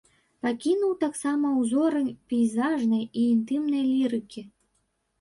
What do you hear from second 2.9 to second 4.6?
і інтымнай лірыкі.